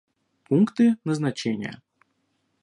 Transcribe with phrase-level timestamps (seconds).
[0.45, 1.79] Пункты назначения